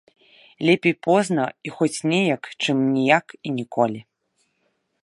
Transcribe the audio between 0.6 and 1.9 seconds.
Лепей позна і